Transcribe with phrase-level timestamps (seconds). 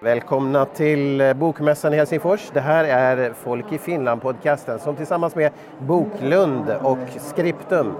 [0.00, 2.50] Välkomna till Bokmässan i Helsingfors.
[2.52, 7.94] Det här är Folk i Finland-podcasten som tillsammans med Boklund och Skriptum,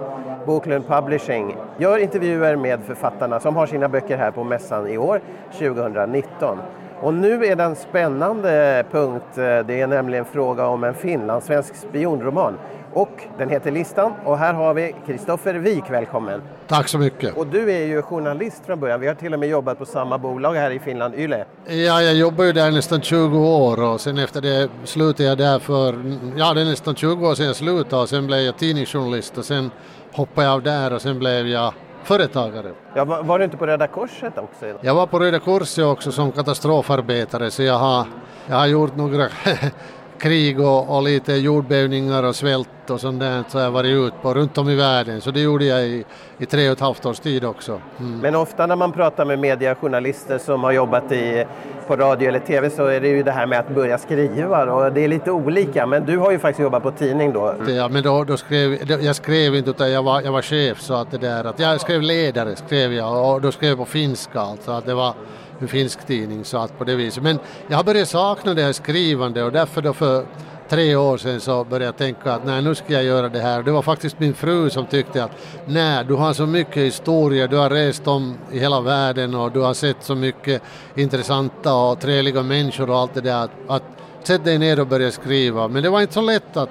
[0.45, 5.21] Boklund Publishing, gör intervjuer med författarna som har sina böcker här på mässan i år,
[5.51, 6.57] 2019.
[7.01, 9.25] Och nu är det en spännande punkt.
[9.35, 12.53] Det är nämligen fråga om en finlandssvensk spionroman.
[12.93, 16.41] Och den heter Listan och här har vi Kristoffer Wik, välkommen.
[16.67, 17.37] Tack så mycket.
[17.37, 18.99] Och du är ju journalist från början.
[18.99, 21.45] Vi har till och med jobbat på samma bolag här i Finland, Yle.
[21.65, 25.59] Ja, jag jobbar ju där nästan 20 år och sen efter det slutade jag där
[25.59, 25.95] för,
[26.37, 29.45] ja det är nästan 20 år sedan jag slutade och sen blev jag tidningsjournalist och
[29.45, 29.71] sen
[30.13, 31.73] hoppade jag av där och sen blev jag
[32.09, 32.73] företagare.
[32.95, 34.65] Ja, var, du inte på Röda Korset också?
[34.81, 38.05] Jag var på Röda Korset också som katastrofarbetare så jag har,
[38.47, 39.27] jag har gjort några
[40.19, 44.33] krig och, och, lite jordbävningar och svält och sånt där så jag varit ut på
[44.33, 45.21] runt om i världen.
[45.21, 46.05] Så det gjorde jag i,
[46.37, 47.81] i tre och ett halvt års tid också.
[47.99, 48.19] Mm.
[48.19, 51.45] Men ofta när man pratar med mediejournalister som har jobbat i,
[51.87, 54.93] på radio eller tv så är det ju det här med att börja skriva och
[54.93, 55.85] det är lite olika.
[55.85, 57.55] Men du har ju faktiskt jobbat på tidning då.
[57.67, 60.93] Ja, men då, då skrev jag skrev inte utan jag var, jag var chef så
[60.93, 64.39] att det där att jag skrev ledare skrev jag och då skrev jag på finska
[64.39, 65.13] alltså att det var
[65.59, 67.23] en finsk tidning så att på det viset.
[67.23, 70.25] Men jag har börjat sakna det här skrivande och därför då för
[70.69, 73.63] tre år sedan så började jag tänka att nej nu ska jag göra det här.
[73.63, 75.31] Det var faktiskt min fru som tyckte att
[75.65, 79.59] nej du har så mycket historia, du har rest om i hela världen och du
[79.59, 80.61] har sett så mycket
[80.95, 83.43] intressanta och trevliga människor och allt det där.
[83.43, 83.83] Att, att
[84.23, 85.67] sätt dig ner och börja skriva.
[85.67, 86.69] Men det var inte så lätt att,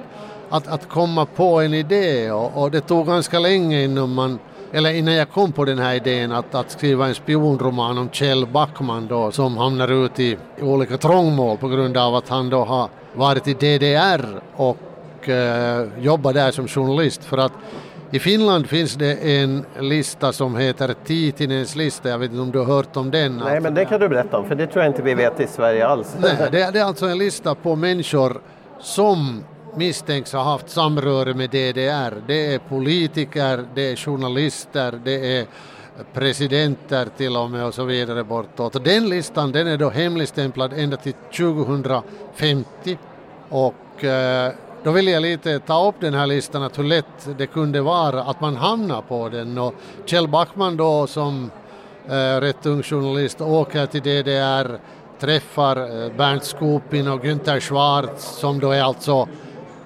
[0.48, 4.38] att, att komma på en idé och, och det tog ganska länge innan man
[4.72, 8.46] eller innan jag kom på den här idén att, att skriva en spionroman om Kjell
[8.46, 12.64] Backman då som hamnar ut i, i olika trångmål på grund av att han då
[12.64, 17.52] har varit i DDR och eh, jobbat där som journalist för att
[18.10, 22.58] i Finland finns det en lista som heter Titinens lista, jag vet inte om du
[22.58, 23.36] har hört om den?
[23.44, 25.46] Nej, men det kan du berätta om, för det tror jag inte vi vet i
[25.46, 26.16] Sverige alls.
[26.20, 28.40] Nej, det, det är alltså en lista på människor
[28.80, 29.44] som
[29.78, 32.22] misstänks ha haft samröre med DDR.
[32.26, 35.46] Det är politiker, det är journalister, det är
[36.12, 38.84] presidenter till och med och så vidare bortåt.
[38.84, 42.98] Den listan den är då hemligstämplad ända till 2050
[43.48, 44.52] och eh,
[44.82, 48.22] då vill jag lite ta upp den här listan, att hur lätt det kunde vara
[48.22, 49.58] att man hamnar på den.
[49.58, 49.74] Och
[50.06, 51.50] Kjell Backman då som
[52.08, 54.78] eh, rätt ung journalist åker till DDR,
[55.20, 59.28] träffar eh, Bernt Skopin och Günther Schwarz som då är alltså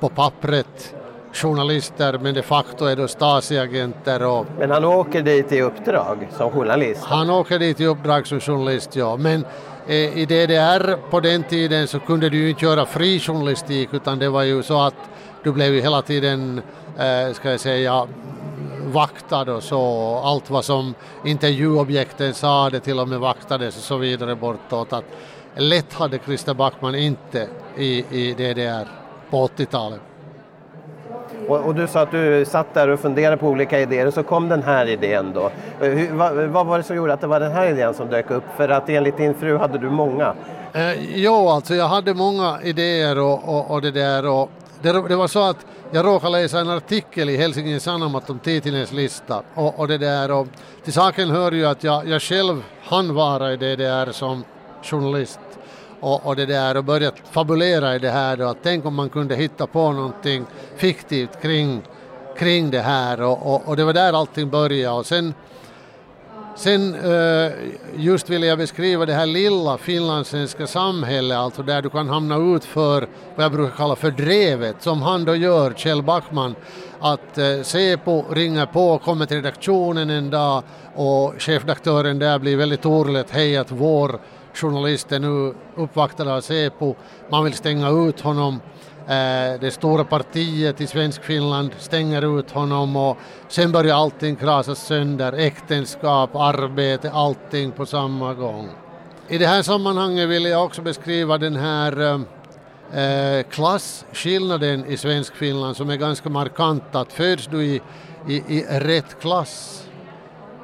[0.03, 0.95] på pappret
[1.33, 4.23] journalister men de facto är då Stasi-agenter.
[4.23, 7.05] Och men han åker dit i uppdrag som journalist?
[7.05, 9.17] Han åker dit i uppdrag som journalist, ja.
[9.17, 9.45] Men
[9.87, 14.19] eh, i DDR på den tiden så kunde du ju inte göra fri journalistik utan
[14.19, 14.95] det var ju så att
[15.45, 16.63] du blev ju hela tiden,
[16.99, 18.07] eh, ska jag säga,
[18.93, 20.17] vaktad och så.
[20.25, 24.93] Allt vad som intervjuobjekten sa det till och med vaktades och så vidare bortåt.
[24.93, 25.05] Att
[25.57, 29.02] lätt hade Christer Backman inte i, i DDR
[29.33, 30.01] på 80-talet.
[31.49, 34.23] Och, och, du sa att du satt där och funderade på olika idéer och så
[34.23, 35.51] kom den här idén då.
[35.81, 38.31] Hur, vad, vad, var det som gjorde att det var den här idén som dök
[38.31, 38.45] upp?
[38.57, 40.35] För att enligt din fru hade du många.
[40.73, 44.51] Eh, jo, alltså jag hade många idéer och, och, och det där och
[44.83, 48.93] det, det, var så att jag råkade läsa en artikel i Helsingin Sanomat om Titinens
[48.93, 50.47] lista och, och det där och
[50.85, 54.45] till saken hör ju att jag, jag själv hann vara i DDR som
[54.83, 55.41] journalist
[56.03, 59.09] och, och det där och börjat fabulera i det här då, att tänk om man
[59.09, 60.45] kunde hitta på någonting
[60.77, 61.83] fiktivt kring,
[62.39, 63.23] kring det här.
[63.23, 64.99] Och, och, och det var där allting började.
[64.99, 65.35] Och sen
[66.57, 67.53] Sen eh,
[67.97, 72.65] just ville jag beskriva det här lilla finlandssvenska samhället, alltså där du kan hamna ut
[72.65, 76.55] för vad jag brukar kalla för drevet, som han då gör, Kjell Backman,
[77.01, 80.63] att eh, uh, Säpo ringer på, kommer till redaktionen en dag
[80.95, 84.21] och chefredaktören där blir väldigt orolig, hej att vår
[84.55, 86.95] Journalisten är nu uppvaktad av Säpo.
[87.31, 88.61] Man vill stänga ut honom.
[89.07, 93.17] Eh, det stora partiet i Svenskfinland stänger ut honom och
[93.49, 95.33] sen börjar allting krasas sönder.
[95.33, 98.69] Äktenskap, arbete, allting på samma gång.
[99.29, 102.21] I det här sammanhanget vill jag också beskriva den här eh,
[103.03, 106.95] eh klasskillnaden i Svenskfinland som är ganska markant.
[106.95, 107.81] Att föds du i,
[108.29, 109.89] i, i rätt klass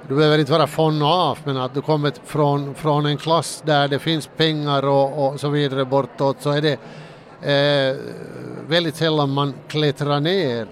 [0.09, 3.63] du behöver inte vara von och av, men att du kommer från, från en klass
[3.67, 6.79] där det finns pengar och, och så vidare bortåt så är det
[7.43, 7.97] eh,
[8.69, 10.67] väldigt sällan man klättrar ner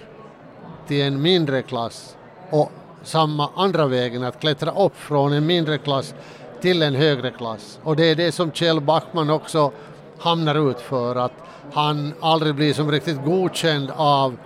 [0.87, 2.17] till en mindre klass
[2.50, 2.73] och
[3.03, 6.15] samma andra vägen att klättra upp från en mindre klass
[6.61, 7.79] till en högre klass.
[7.83, 9.73] Och det är det som Kjell Backman också
[10.19, 11.33] hamnar ut för att
[11.73, 14.37] han aldrig blir som riktigt godkänd av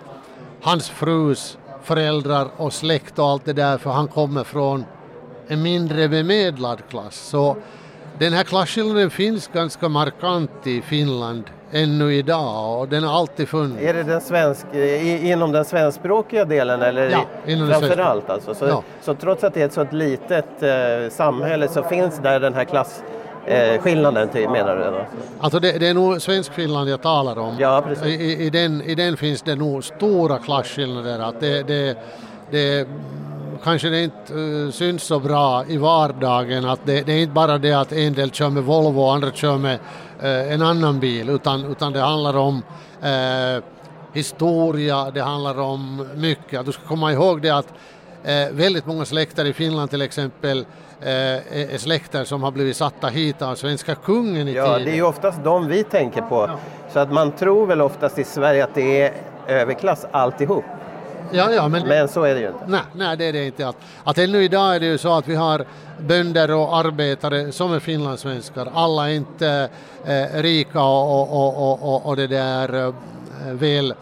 [0.62, 4.84] hans frus föräldrar och släkt och allt det där för han kommer från
[5.48, 7.14] en mindre bemedlad klass.
[7.16, 7.56] Så
[8.18, 13.82] den här klasskillnaden finns ganska markant i Finland ännu idag och den har alltid funnits.
[13.82, 18.04] Är det den svensk, i, inom den svenskspråkiga delen eller Ja, inom den framför svenska-
[18.04, 18.54] allt alltså?
[18.54, 18.82] Så, Ja.
[19.02, 22.64] så trots att det är ett så litet eh, samhälle så finns där den här
[22.64, 23.16] klasskillnaden
[23.46, 24.84] eh, skillnaden till, menar du?
[24.84, 25.06] Då?
[25.40, 27.56] Alltså det, det är nog Svenskfinland jag talar om.
[27.58, 28.06] Ja, precis.
[28.06, 31.18] I, i, den, I den finns det nog stora klasskillnader.
[31.18, 31.98] Att det, det,
[32.50, 32.88] det,
[33.64, 37.58] kanske det inte uh, syns så bra i vardagen att det, det är inte bara
[37.58, 39.78] det att en del kör med Volvo och andra kör med
[40.20, 42.62] eh, en annan bil utan, utan det handlar om
[43.02, 43.62] eh,
[44.12, 46.66] historia, det handlar om mycket.
[46.66, 47.72] Du ska komma ihåg det att
[48.52, 50.64] väldigt många släkter i Finland till exempel
[51.02, 54.84] eh, är släkter som har blivit satta hit av svenska kungen i Ja, tiden.
[54.84, 56.50] det är ju oftast de vi tänker på.
[56.92, 59.12] Så att man tror väl oftast i Sverige att det är
[59.48, 60.64] överklass alltihop.
[61.32, 62.64] Ja, ja, men, Men så är det ju inte.
[62.66, 63.68] nej, nej, det är det inte.
[63.68, 65.64] Att, att ännu idag är det ju så att vi har
[65.98, 68.68] bönder och arbetare som är finlandssvenskar.
[68.74, 69.68] Alla är inte
[70.04, 72.92] eh, rika och, och, och, och, och, och det där eh,
[73.52, 73.94] väl,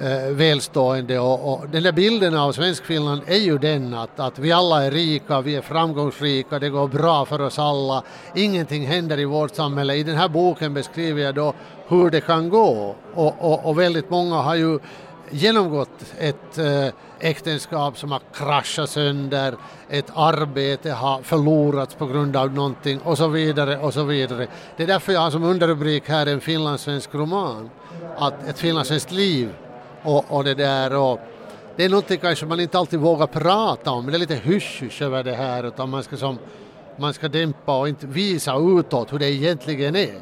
[0.00, 1.18] eh, välstående.
[1.18, 4.90] Och, och den där bilden av Svenskfinland är ju den att, att vi alla är
[4.90, 8.02] rika, vi är framgångsrika, det går bra för oss alla.
[8.34, 9.94] Ingenting händer i vårt samhälle.
[9.94, 11.54] I den här boken beskriver jag då
[11.88, 12.94] hur det kan gå.
[13.14, 14.78] Och, och, och väldigt många har ju
[15.30, 16.86] genomgått ett eh,
[17.20, 19.54] äktenskap som har kraschat sönder,
[19.88, 24.46] ett arbete har förlorats på grund av någonting och så vidare och så vidare.
[24.76, 27.70] Det är därför jag har som underrubrik här en finlandssvensk roman,
[28.18, 29.50] att ett finlandssvenskt liv
[30.02, 31.20] och, och det där och
[31.76, 35.22] det är någonting kanske man inte alltid vågar prata om, det är lite hysch-hysch över
[35.22, 36.38] det här utan man ska som
[36.96, 40.14] man ska dämpa och inte visa utåt hur det egentligen är.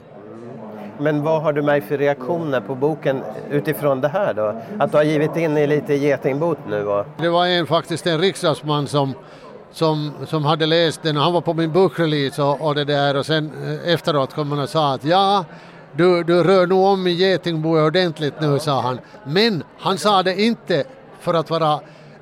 [1.00, 4.60] Men vad har du märkt för reaktioner på boken utifrån det här då?
[4.78, 6.86] Att du har givit in i lite getingbot nu?
[6.86, 7.06] Och...
[7.18, 9.14] Det var en, faktiskt en riksdagsman som,
[9.72, 13.16] som, som hade läst den och han var på min bokrelease och, och det där
[13.16, 15.44] och sen eh, efteråt kom han och sa att ja,
[15.92, 18.98] du, du rör nog om i getingboet ordentligt nu, sa han.
[19.24, 20.84] Men han sa det inte
[21.20, 21.72] för att vara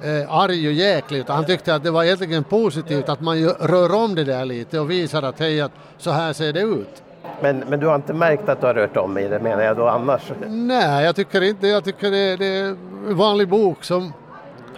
[0.03, 3.95] eh, arg och jäklig utan han tyckte att det var egentligen positivt att man rör
[3.95, 7.03] om det där lite och visar att hej, att så här ser det ut.
[7.41, 9.77] Men, men du har inte märkt att du har rört om i det menar jag
[9.77, 10.33] då annars?
[10.47, 11.67] Nej, jag tycker inte.
[11.67, 12.65] Jag tycker det, det är
[13.09, 14.12] en vanlig bok som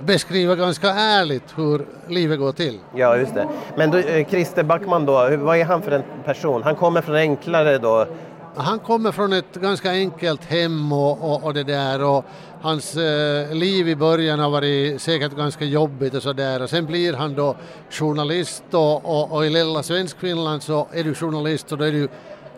[0.01, 2.79] beskriver ganska ärligt hur livet går till.
[2.95, 3.49] Ja, just det.
[3.77, 6.63] Men du, eh, Christer Backman då, vad är han för en person?
[6.63, 8.07] Han kommer från enklare då?
[8.57, 12.25] Han kommer från ett ganska enkelt hem och, och, och det där och
[12.61, 16.87] hans eh, liv i början har varit säkert ganska jobbigt och så där och sen
[16.87, 17.57] blir han då
[17.91, 22.09] journalist och, och, och i lilla Svenskfinland så är du journalist och då är du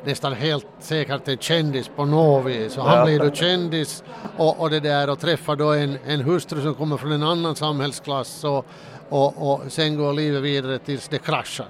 [0.04, 2.76] nästan helt säkert en kändis på något vis.
[2.78, 3.04] Och han Ja.
[3.04, 4.04] blir då kändis
[4.36, 7.56] och, och det där och träffar då en, en hustru som kommer från en annan
[7.56, 8.66] samhällsklass och,
[9.08, 11.66] och, och sen går livet vidare tills det kraschar.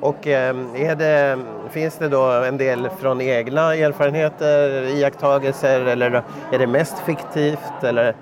[0.00, 1.38] Och eh, är det,
[1.70, 7.84] finns det då en del från egna erfarenheter, iakttagelser eller är det mest fiktivt?
[7.84, 8.16] Eller?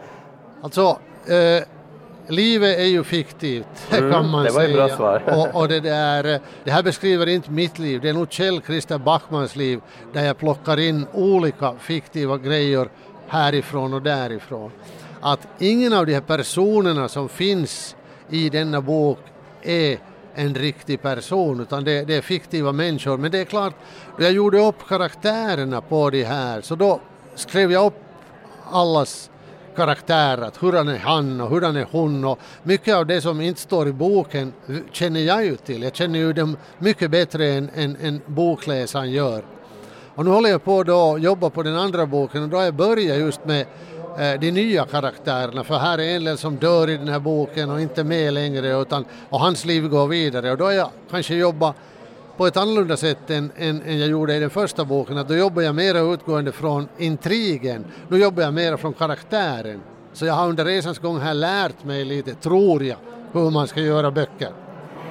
[0.62, 1.64] Alltså, eh,
[2.28, 3.66] livet är ju fiktivt
[3.98, 4.76] Mm, kan man det var säga.
[4.76, 5.22] bra svar.
[5.26, 8.98] Och, och det, där, det här beskriver inte mitt liv, det är nog Kjell Christer
[8.98, 9.80] Backmans liv
[10.12, 12.88] där jag plockar in olika fiktiva grejer
[13.28, 14.70] härifrån och därifrån.
[15.20, 17.96] Att ingen av de här personerna som finns
[18.30, 19.18] i denna bok
[19.62, 19.98] är
[20.38, 23.16] en riktig person utan det, det är fiktiva människor.
[23.16, 23.74] Men det är klart,
[24.18, 27.00] då jag gjorde upp karaktärerna på de här så då
[27.34, 27.94] skrev jag upp
[28.70, 29.30] allas
[29.76, 33.60] karaktärer, att hurdan är han och hurdan är hon och mycket av det som inte
[33.60, 34.52] står i boken
[34.92, 35.82] känner jag ju till.
[35.82, 39.42] Jag känner ju dem mycket bättre än, än, än bokläsaren gör.
[40.14, 42.64] Och nu håller jag på då att jobba på den andra boken och då har
[42.64, 43.66] jag börjat just med
[44.18, 47.70] Eh, de nya karaktärerna för här är en del som dör i den här boken
[47.70, 51.34] och inte med längre utan, och hans liv går vidare och då har jag kanske
[51.34, 51.76] jobbat
[52.36, 55.18] på ett annorlunda sätt än, än, än jag gjorde i den första boken.
[55.18, 57.84] Att då jobbar jag mer utgående från intrigen.
[58.08, 59.80] Nu jobbar jag mer från karaktären.
[60.12, 62.96] Så jag har under resans gång här lärt mig lite, tror jag,
[63.32, 64.52] hur man ska göra böcker.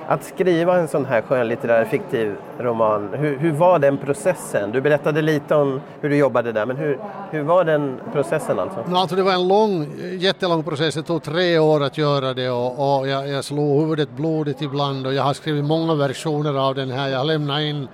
[0.09, 4.71] Att skriva en sån här skönlitterär fiktiv roman, hur, hur var den processen?
[4.71, 6.99] Du berättade lite om hur du jobbade där, men hur,
[7.31, 8.83] hur var den processen alltså?
[8.87, 9.87] No, alltså det var en lång,
[10.19, 10.95] jättelång process.
[10.95, 15.07] Det tog tre år att göra det och, och jag, jag slog huvudet blodigt ibland
[15.07, 17.07] och jag har skrivit många versioner av den här.
[17.07, 17.87] Jag har lämnat in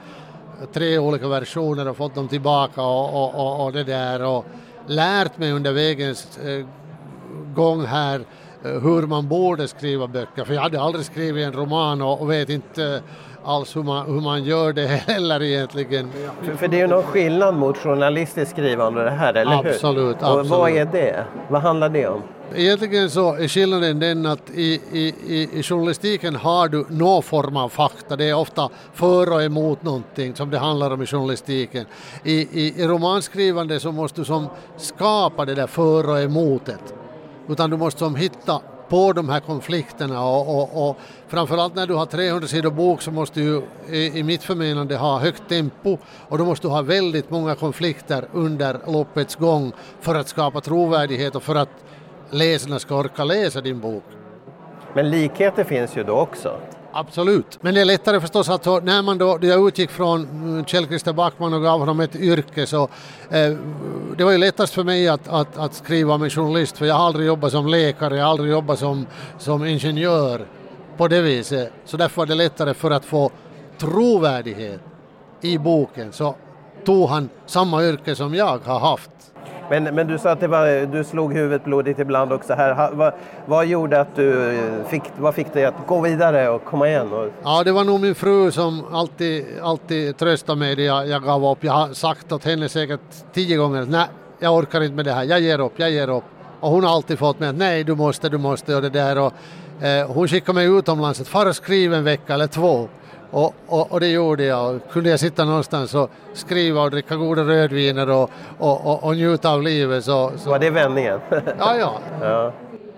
[0.73, 4.45] tre olika versioner och fått dem tillbaka och, och, och, och det där och
[4.87, 6.65] lärt mig under vägens eh,
[7.55, 8.21] gång här
[8.63, 13.01] hur man borde skriva böcker, för jag hade aldrig skrivit en roman och, vet inte
[13.43, 16.09] alls hur man, hur man gör det heller egentligen.
[16.41, 19.69] För, för det är ju någon skillnad mot journalistiskt skrivande det här, eller hur?
[19.69, 20.77] Absolut, Och vad absolut.
[20.77, 21.25] är det?
[21.49, 22.21] Vad handlar det om?
[22.55, 27.57] Egentligen så är skillnaden den att i, i, i, i journalistiken har du någon form
[27.57, 28.15] av fakta.
[28.15, 31.85] Det är ofta för och emot någonting som det handlar om i journalistiken.
[32.23, 36.93] I, i, i romanskrivande så måste du som skapa det där för och emotet.
[37.47, 40.97] Utan du måste som hitta på de här konflikterna och, och, och
[41.27, 45.19] framförallt när du har 300 sidor bok så måste du i, i mitt förmenande ha
[45.19, 45.97] högt tempo
[46.29, 49.71] och då måste du ha väldigt många konflikter under loppets gång
[50.01, 51.69] för att skapa trovärdighet och för att
[52.29, 54.03] läsarna ska orka läsa din bok.
[54.93, 56.59] Men likheter finns ju då också.
[56.95, 60.87] Absolut, men det är lättare förstås att när man då, jag utgick från mm, Kjell
[60.87, 62.83] Christer Backman och gav honom ett yrke så
[63.29, 63.53] eh,
[64.17, 67.05] det var ju lättast för mig att, att, att skriva med journalist för jag har
[67.05, 69.05] aldrig jobbat som läkare, jag har aldrig jobbat som,
[69.37, 70.47] som ingenjör
[70.97, 71.71] på det viset.
[71.85, 73.31] Så därför var det lättare för att få
[73.77, 74.81] trovärdighet
[75.41, 76.35] i boken så
[76.85, 79.09] tog han samma yrke som jag har haft.
[79.69, 82.73] Men, men du sa att det var, du slog huvudet blodigt ibland också här.
[82.73, 83.13] Ha, vad,
[83.45, 87.13] vad gjorde att du eh, fick, vad fick dig att gå vidare och komma igen?
[87.13, 91.23] Och, Ja, det var nog min fru som alltid, alltid tröstade mig när jag, jag
[91.23, 91.63] gav upp.
[91.63, 92.99] Jag har sagt åt henne säkert
[93.33, 94.07] tio gånger nej,
[94.39, 96.23] jag orkar inte med det här, jag ger upp, jag ger upp.
[96.59, 99.17] Och hon har alltid fått mig att nej, du måste, du måste och det där.
[99.17, 99.33] Och,
[99.85, 102.89] eh, hon skickade mig utomlands att fara en vecka eller två.
[103.33, 104.79] Och, och, och det gjorde jag.
[104.91, 109.49] Kunde jag sitta någonstans och skriva och dricka goda rödviner och, och, och, och njuta
[109.51, 111.19] av livet så, så var det vändningen?
[111.59, 111.93] ja, ja.
[112.21, 112.53] ja.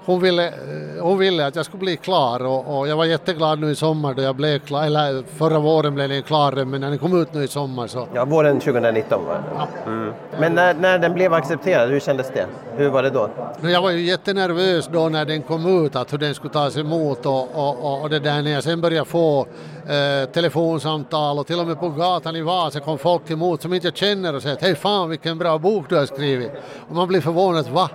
[0.05, 0.53] Hon ville,
[1.01, 4.21] hon ville att jag skulle bli klar och, jag var jätteglad nu i sommar då
[4.21, 7.43] jag blev klar, eller förra våren blev den klar men när den kom ut nu
[7.43, 9.43] i sommar så Ja, våren 2019 var.
[9.55, 9.67] Ja.
[9.85, 10.13] Mm.
[10.39, 12.45] Men när, när den blev accepterad, hur kändes det?
[12.77, 13.29] Hur var det då?
[13.61, 17.25] Jag var ju jättenervös då när den kom ut att hur den skulle tas emot
[17.25, 19.47] och, och, och det där när jag sen började få
[19.89, 23.91] eh, telefonsamtal och till och med på gatan i Vasa kom folk emot som inte
[23.91, 26.51] känner och säger hej fan vilken bra bok du har skrivit.
[26.89, 27.89] Och man blir förvånad, va?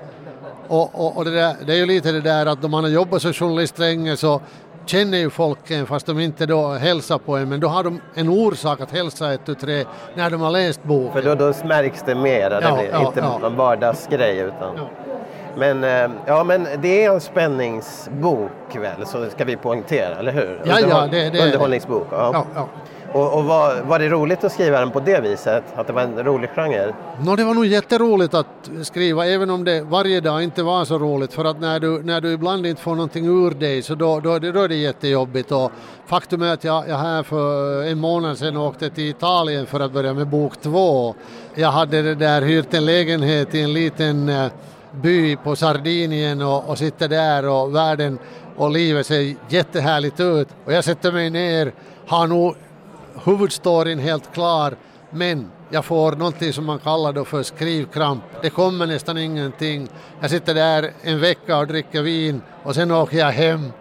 [0.68, 2.90] Och, och, och det, där, det är ju lite det där att om man har
[2.90, 4.40] jobbat som journalist länge så
[4.87, 8.00] känner ju folk en fast de inte då hälsar på en men då har de
[8.14, 11.12] en orsak att hälsa ett tu tre när de har läst boken.
[11.12, 13.47] För då, då märks det mer, det Ja, blir ja, inte ja.
[13.47, 14.38] en vardagsgrej.
[14.38, 14.76] Utan...
[14.76, 15.10] Ja.
[15.57, 20.61] Men, eh, ja, men det är en spänningsbok väl, så ska vi poängtera, eller hur?
[20.64, 21.45] Ja, ja, Underhåll- det- det.
[21.45, 22.07] Underhållningsbok.
[22.11, 22.30] Ja.
[22.33, 22.69] Ja, ja.
[23.12, 25.64] Och, och var, var det roligt att skriva den på det viset?
[25.75, 26.95] Att det var en rolig genre?
[27.25, 28.47] Nå, det var nog jätteroligt att
[28.83, 31.33] skriva, även om det varje dag inte var så roligt.
[31.33, 34.38] För att när du, när du ibland inte får någonting ur dig så då, då,
[34.38, 35.52] då är det jättejobbigt.
[35.52, 35.73] Och
[36.07, 39.92] faktum är att jag, jag här för en månad sedan åkte till Italien för att
[39.92, 41.14] börja med bok två.
[41.54, 44.47] Jag hade det där hyrt en lägenhet i en liten eh,
[44.92, 48.18] by på Sardinien och, och sitter där och världen
[48.56, 50.49] och livet ser jättehärligt ut.
[50.64, 51.73] Och jag sätter mig ner,
[52.06, 52.54] har nog
[53.25, 54.76] huvudstoryn helt klar
[55.11, 58.23] men jag får någonting som man kallar då för skrivkramp.
[58.42, 59.88] Det kommer nästan ingenting.
[60.20, 63.73] Jag sitter där en vecka och dricker vin och sen åker jag hem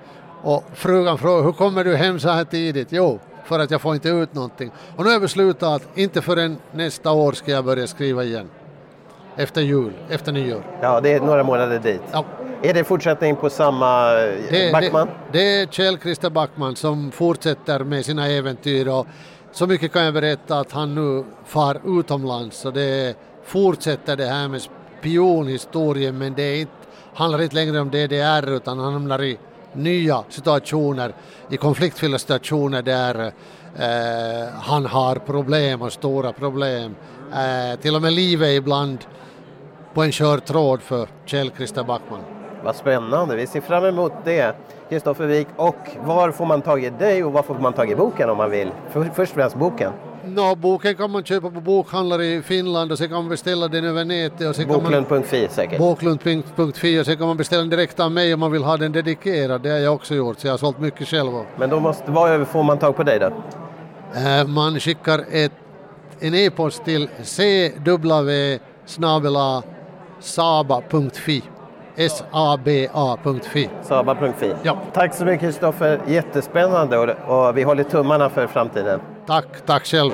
[0.42, 2.88] och frugan frågar hur kommer du hem så här tidigt?
[2.92, 4.72] Jo, för att jag får inte ut någonting.
[4.96, 8.50] Och nu har jag beslutat att inte förrän nästa år ska jag börja skriva igen.
[9.39, 10.63] Efter jul, efter nyår.
[10.81, 12.01] Ja, det är några månader dit.
[12.12, 12.25] Ja.
[12.63, 15.08] Är det fortsättning på samma eh, Det, Backman?
[15.31, 19.08] det, det är Kjell Christer Backman som fortsätter med sina äventyr och
[19.51, 23.15] så mycket kan jag berätta att han nu far utomlands och det
[23.46, 24.62] fortsätter det här med
[25.00, 26.72] spionhistorien men det är inte,
[27.13, 29.38] handlar inte längre om DDR utan han hamnar i
[29.74, 31.13] nya situationer,
[31.50, 33.25] i konfliktfyllda situationer där
[33.75, 36.96] eh, han har problem och stora problem.
[37.34, 38.98] Eh, till och med livet ibland
[40.00, 42.20] på en kör tråd för Kjell Christer Backman.
[42.63, 44.56] Vad spännande, vi ser fram emot det.
[44.89, 47.96] Kristoffer Wik, och var får man tag i dig och var får man tag i
[47.96, 48.72] boken om man vill?
[48.89, 49.91] För, först och främst boken.
[50.25, 53.86] Nå, boken kan man köpa på bokhandlare i Finland och sen kan man beställa den
[53.86, 55.79] över nätet Boklund.fi säkert.
[55.79, 58.91] Boklund.fi och sen kan man beställa den direkt av mig om man vill ha den
[58.91, 59.62] dedikerad.
[59.62, 61.32] Det har jag också gjort så jag har sålt mycket själv.
[61.58, 63.25] Men då måste, var får man tag på dig då?
[64.20, 65.53] Eh, Man skickar ett,
[66.20, 68.60] en e-post till cw
[70.20, 71.44] saba.fi
[71.96, 74.54] S-A-B-A.fi Saba.fi.
[74.64, 74.78] Ja.
[74.94, 79.00] Tack så mycket Kristoffer, jättespännande och, och vi håller tummarna för framtiden.
[79.28, 80.12] Tack, tack själv.